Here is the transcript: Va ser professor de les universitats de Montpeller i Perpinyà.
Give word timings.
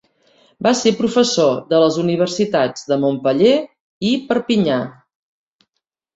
Va 0.67 0.69
ser 0.77 0.93
professor 1.01 1.59
de 1.73 1.81
les 1.83 1.99
universitats 2.05 2.87
de 2.93 2.99
Montpeller 3.05 3.53
i 4.15 4.17
Perpinyà. 4.33 4.81